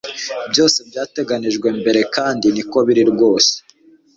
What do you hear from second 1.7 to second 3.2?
mbere kandi niko biri